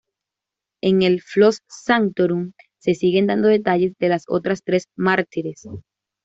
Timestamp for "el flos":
1.03-1.61